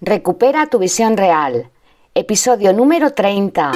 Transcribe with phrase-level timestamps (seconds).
[0.00, 1.72] Recupera tu visión real.
[2.14, 3.72] Episodio número 30.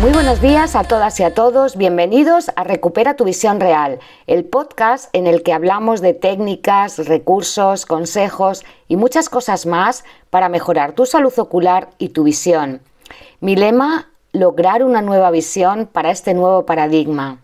[0.00, 1.76] Muy buenos días a todas y a todos.
[1.76, 7.86] Bienvenidos a Recupera tu visión real, el podcast en el que hablamos de técnicas, recursos,
[7.86, 12.80] consejos y muchas cosas más para mejorar tu salud ocular y tu visión.
[13.38, 17.43] Mi lema, lograr una nueva visión para este nuevo paradigma.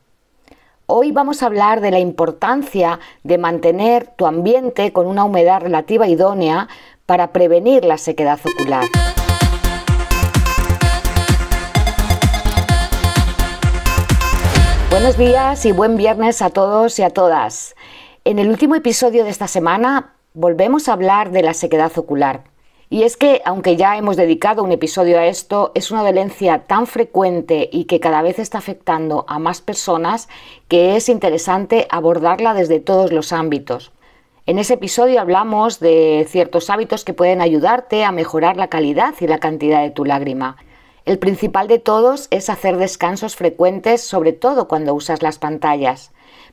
[0.93, 6.09] Hoy vamos a hablar de la importancia de mantener tu ambiente con una humedad relativa
[6.09, 6.67] idónea
[7.07, 8.89] para prevenir la sequedad ocular.
[14.91, 17.77] Buenos días y buen viernes a todos y a todas.
[18.25, 22.50] En el último episodio de esta semana volvemos a hablar de la sequedad ocular.
[22.93, 26.89] Y es que, aunque ya hemos dedicado un episodio a esto, es una dolencia tan
[26.89, 30.29] frecuente y que cada vez está afectando a más personas
[30.67, 33.93] que es interesante abordarla desde todos los ámbitos.
[34.45, 39.29] En ese episodio hablamos de ciertos hábitos que pueden ayudarte a mejorar la calidad y
[39.29, 40.57] la cantidad de tu lágrima.
[41.05, 46.11] El principal de todos es hacer descansos frecuentes, sobre todo cuando usas las pantallas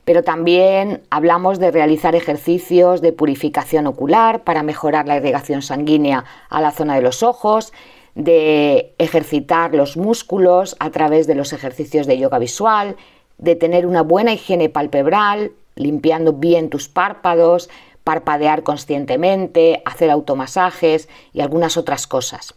[0.08, 6.62] pero también hablamos de realizar ejercicios de purificación ocular para mejorar la irrigación sanguínea a
[6.62, 7.74] la zona de los ojos,
[8.14, 12.96] de ejercitar los músculos a través de los ejercicios de yoga visual,
[13.36, 17.68] de tener una buena higiene palpebral, limpiando bien tus párpados,
[18.02, 22.54] parpadear conscientemente, hacer automasajes y algunas otras cosas.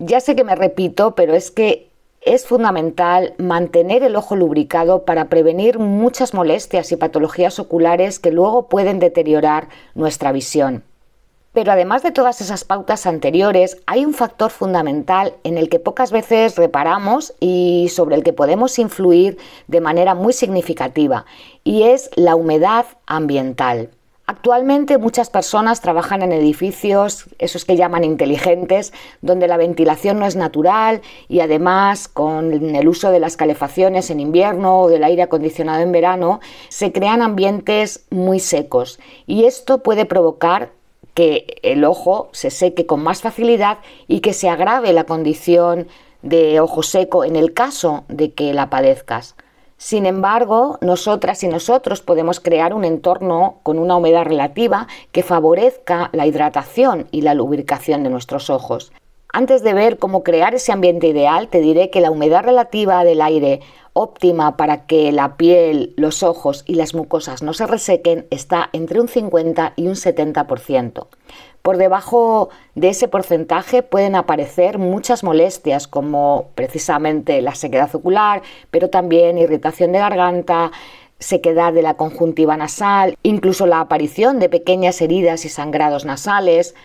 [0.00, 1.93] Ya sé que me repito, pero es que
[2.24, 8.68] es fundamental mantener el ojo lubricado para prevenir muchas molestias y patologías oculares que luego
[8.68, 10.84] pueden deteriorar nuestra visión.
[11.52, 16.10] Pero además de todas esas pautas anteriores, hay un factor fundamental en el que pocas
[16.10, 21.26] veces reparamos y sobre el que podemos influir de manera muy significativa,
[21.62, 23.90] y es la humedad ambiental.
[24.26, 30.34] Actualmente muchas personas trabajan en edificios, esos que llaman inteligentes, donde la ventilación no es
[30.34, 35.82] natural y además con el uso de las calefacciones en invierno o del aire acondicionado
[35.82, 36.40] en verano,
[36.70, 40.70] se crean ambientes muy secos y esto puede provocar
[41.12, 45.86] que el ojo se seque con más facilidad y que se agrave la condición
[46.22, 49.36] de ojo seco en el caso de que la padezcas.
[49.76, 56.10] Sin embargo, nosotras y nosotros podemos crear un entorno con una humedad relativa que favorezca
[56.12, 58.92] la hidratación y la lubricación de nuestros ojos.
[59.36, 63.20] Antes de ver cómo crear ese ambiente ideal, te diré que la humedad relativa del
[63.20, 63.62] aire
[63.92, 69.00] óptima para que la piel, los ojos y las mucosas no se resequen está entre
[69.00, 71.08] un 50 y un 70%.
[71.62, 78.88] Por debajo de ese porcentaje pueden aparecer muchas molestias como precisamente la sequedad ocular, pero
[78.88, 80.70] también irritación de garganta,
[81.18, 86.76] sequedad de la conjuntiva nasal, incluso la aparición de pequeñas heridas y sangrados nasales,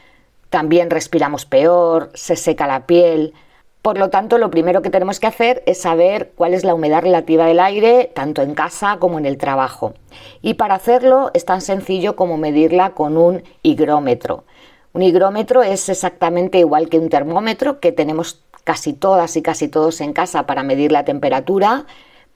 [0.50, 3.34] también respiramos peor, se seca la piel.
[3.82, 7.02] Por lo tanto, lo primero que tenemos que hacer es saber cuál es la humedad
[7.02, 9.94] relativa del aire, tanto en casa como en el trabajo.
[10.42, 14.44] Y para hacerlo es tan sencillo como medirla con un higrómetro.
[14.92, 20.02] Un higrómetro es exactamente igual que un termómetro que tenemos casi todas y casi todos
[20.02, 21.86] en casa para medir la temperatura,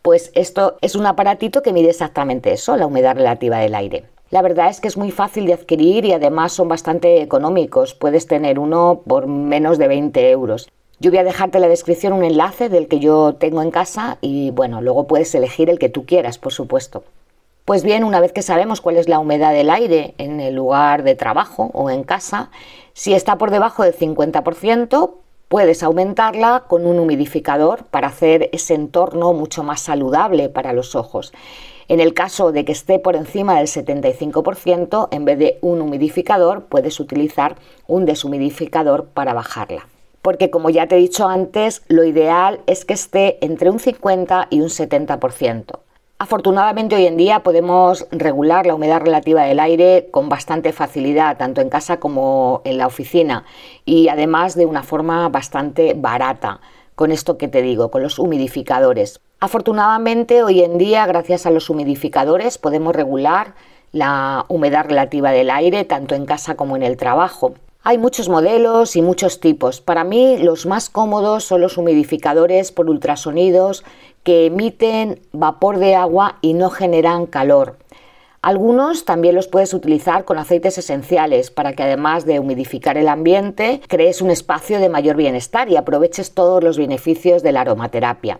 [0.01, 4.05] pues esto es un aparatito que mide exactamente eso, la humedad relativa del aire.
[4.29, 7.93] La verdad es que es muy fácil de adquirir y además son bastante económicos.
[7.93, 10.69] Puedes tener uno por menos de 20 euros.
[10.99, 14.17] Yo voy a dejarte en la descripción un enlace del que yo tengo en casa
[14.21, 17.03] y bueno, luego puedes elegir el que tú quieras, por supuesto.
[17.65, 21.03] Pues bien, una vez que sabemos cuál es la humedad del aire en el lugar
[21.03, 22.51] de trabajo o en casa,
[22.93, 25.11] si está por debajo del 50%,
[25.47, 31.31] puedes aumentarla con un humidificador para hacer ese entorno mucho más saludable para los ojos.
[31.87, 36.65] En el caso de que esté por encima del 75%, en vez de un humidificador,
[36.65, 37.55] puedes utilizar
[37.87, 39.87] un deshumidificador para bajarla.
[40.21, 44.47] Porque como ya te he dicho antes, lo ideal es que esté entre un 50
[44.49, 45.79] y un 70%.
[46.23, 51.59] Afortunadamente hoy en día podemos regular la humedad relativa del aire con bastante facilidad, tanto
[51.59, 53.43] en casa como en la oficina,
[53.83, 56.61] y además de una forma bastante barata,
[56.95, 59.19] con esto que te digo, con los humidificadores.
[59.43, 63.55] Afortunadamente hoy en día, gracias a los humidificadores, podemos regular
[63.91, 67.53] la humedad relativa del aire tanto en casa como en el trabajo.
[67.83, 69.81] Hay muchos modelos y muchos tipos.
[69.81, 73.83] Para mí los más cómodos son los humidificadores por ultrasonidos
[74.23, 77.75] que emiten vapor de agua y no generan calor.
[78.41, 83.81] Algunos también los puedes utilizar con aceites esenciales para que además de humidificar el ambiente,
[83.89, 88.39] crees un espacio de mayor bienestar y aproveches todos los beneficios de la aromaterapia.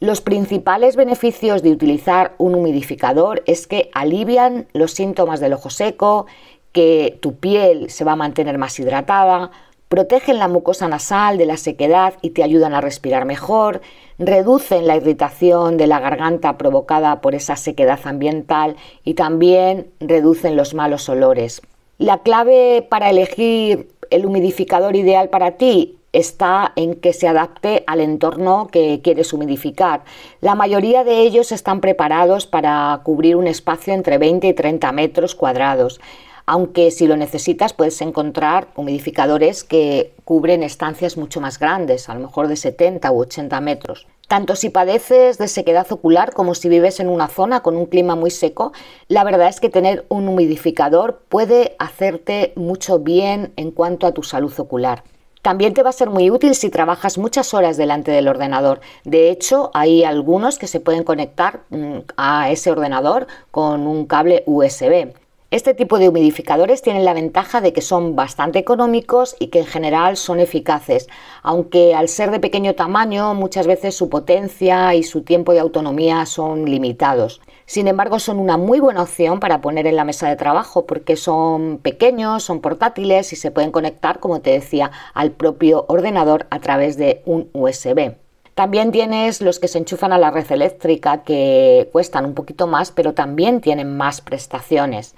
[0.00, 6.26] Los principales beneficios de utilizar un humidificador es que alivian los síntomas del ojo seco,
[6.70, 9.50] que tu piel se va a mantener más hidratada,
[9.88, 13.80] protegen la mucosa nasal de la sequedad y te ayudan a respirar mejor,
[14.20, 20.74] reducen la irritación de la garganta provocada por esa sequedad ambiental y también reducen los
[20.74, 21.60] malos olores.
[21.98, 28.00] La clave para elegir el humidificador ideal para ti está en que se adapte al
[28.00, 30.02] entorno que quieres humidificar.
[30.40, 35.34] La mayoría de ellos están preparados para cubrir un espacio entre 20 y 30 metros
[35.34, 36.00] cuadrados,
[36.44, 42.20] aunque si lo necesitas puedes encontrar humidificadores que cubren estancias mucho más grandes, a lo
[42.20, 44.06] mejor de 70 u 80 metros.
[44.28, 48.14] Tanto si padeces de sequedad ocular como si vives en una zona con un clima
[48.14, 48.72] muy seco,
[49.08, 54.22] la verdad es que tener un humidificador puede hacerte mucho bien en cuanto a tu
[54.22, 55.02] salud ocular.
[55.42, 58.80] También te va a ser muy útil si trabajas muchas horas delante del ordenador.
[59.04, 64.42] De hecho, hay algunos que se pueden conectar mm, a ese ordenador con un cable
[64.46, 65.12] USB.
[65.50, 69.66] Este tipo de humidificadores tienen la ventaja de que son bastante económicos y que en
[69.66, 71.08] general son eficaces,
[71.42, 76.26] aunque al ser de pequeño tamaño muchas veces su potencia y su tiempo de autonomía
[76.26, 77.40] son limitados.
[77.68, 81.16] Sin embargo, son una muy buena opción para poner en la mesa de trabajo porque
[81.16, 86.60] son pequeños, son portátiles y se pueden conectar, como te decía, al propio ordenador a
[86.60, 88.14] través de un USB.
[88.54, 92.90] También tienes los que se enchufan a la red eléctrica que cuestan un poquito más,
[92.90, 95.14] pero también tienen más prestaciones.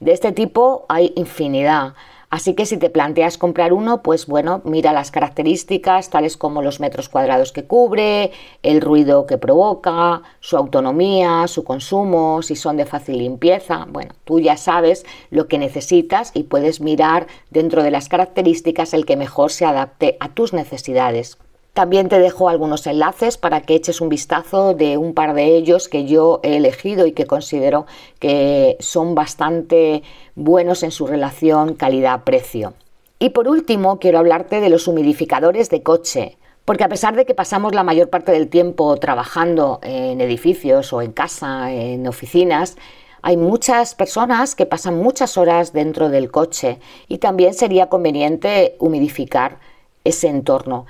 [0.00, 1.94] De este tipo hay infinidad.
[2.34, 6.80] Así que si te planteas comprar uno, pues bueno, mira las características, tales como los
[6.80, 8.32] metros cuadrados que cubre,
[8.64, 13.86] el ruido que provoca, su autonomía, su consumo, si son de fácil limpieza.
[13.88, 19.06] Bueno, tú ya sabes lo que necesitas y puedes mirar dentro de las características el
[19.06, 21.38] que mejor se adapte a tus necesidades.
[21.74, 25.88] También te dejo algunos enlaces para que eches un vistazo de un par de ellos
[25.88, 27.86] que yo he elegido y que considero
[28.20, 30.04] que son bastante
[30.36, 32.74] buenos en su relación calidad-precio.
[33.18, 36.38] Y por último, quiero hablarte de los humidificadores de coche.
[36.64, 41.02] Porque a pesar de que pasamos la mayor parte del tiempo trabajando en edificios o
[41.02, 42.76] en casa, en oficinas,
[43.20, 46.78] hay muchas personas que pasan muchas horas dentro del coche
[47.08, 49.58] y también sería conveniente humidificar
[50.04, 50.86] ese entorno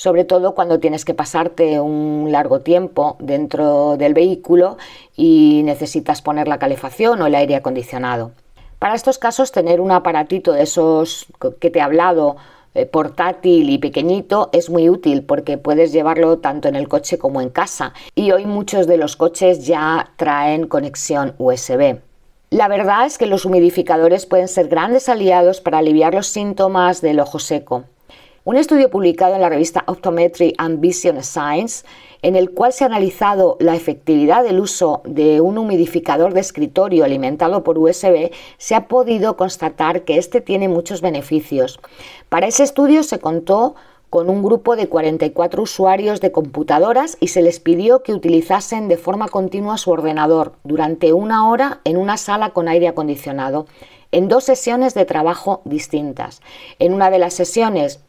[0.00, 4.78] sobre todo cuando tienes que pasarte un largo tiempo dentro del vehículo
[5.14, 8.30] y necesitas poner la calefacción o el aire acondicionado.
[8.78, 11.26] Para estos casos, tener un aparatito de esos
[11.60, 12.36] que te he hablado,
[12.72, 17.42] eh, portátil y pequeñito, es muy útil porque puedes llevarlo tanto en el coche como
[17.42, 17.92] en casa.
[18.14, 22.00] Y hoy muchos de los coches ya traen conexión USB.
[22.48, 27.20] La verdad es que los humidificadores pueden ser grandes aliados para aliviar los síntomas del
[27.20, 27.84] ojo seco.
[28.50, 31.86] Un estudio publicado en la revista Optometry and Vision Science,
[32.20, 37.04] en el cual se ha analizado la efectividad del uso de un humidificador de escritorio
[37.04, 41.78] alimentado por USB, se ha podido constatar que este tiene muchos beneficios.
[42.28, 43.76] Para ese estudio se contó
[44.10, 48.96] con un grupo de 44 usuarios de computadoras y se les pidió que utilizasen de
[48.96, 53.66] forma continua su ordenador durante una hora en una sala con aire acondicionado,
[54.10, 56.42] en dos sesiones de trabajo distintas.
[56.80, 58.00] En una de las sesiones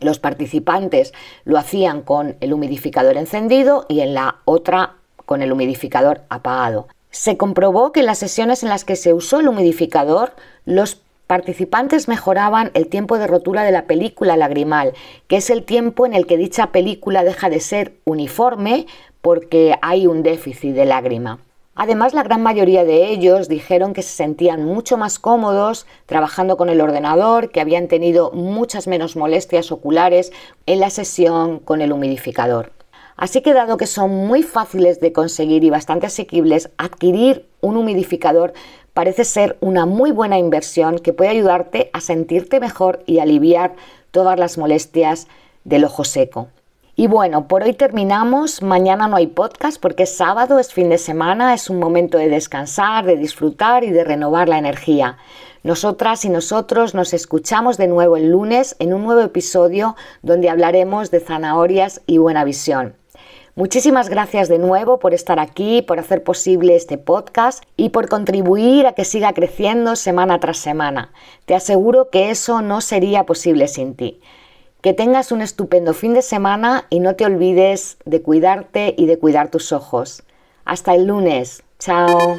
[0.00, 1.12] los participantes
[1.44, 4.94] lo hacían con el humidificador encendido y en la otra
[5.24, 6.88] con el humidificador apagado.
[7.10, 12.08] Se comprobó que en las sesiones en las que se usó el humidificador, los participantes
[12.08, 14.92] mejoraban el tiempo de rotura de la película lagrimal,
[15.26, 18.86] que es el tiempo en el que dicha película deja de ser uniforme
[19.22, 21.40] porque hay un déficit de lágrima.
[21.78, 26.70] Además, la gran mayoría de ellos dijeron que se sentían mucho más cómodos trabajando con
[26.70, 30.32] el ordenador, que habían tenido muchas menos molestias oculares
[30.64, 32.72] en la sesión con el humidificador.
[33.18, 38.54] Así que dado que son muy fáciles de conseguir y bastante asequibles, adquirir un humidificador
[38.94, 43.76] parece ser una muy buena inversión que puede ayudarte a sentirte mejor y aliviar
[44.12, 45.28] todas las molestias
[45.64, 46.48] del ojo seco.
[46.98, 48.62] Y bueno, por hoy terminamos.
[48.62, 52.30] Mañana no hay podcast porque es sábado, es fin de semana, es un momento de
[52.30, 55.18] descansar, de disfrutar y de renovar la energía.
[55.62, 61.10] Nosotras y nosotros nos escuchamos de nuevo el lunes en un nuevo episodio donde hablaremos
[61.10, 62.94] de zanahorias y buena visión.
[63.56, 68.86] Muchísimas gracias de nuevo por estar aquí, por hacer posible este podcast y por contribuir
[68.86, 71.12] a que siga creciendo semana tras semana.
[71.44, 74.18] Te aseguro que eso no sería posible sin ti.
[74.80, 79.18] Que tengas un estupendo fin de semana y no te olvides de cuidarte y de
[79.18, 80.22] cuidar tus ojos.
[80.64, 81.62] Hasta el lunes.
[81.78, 82.38] Chao.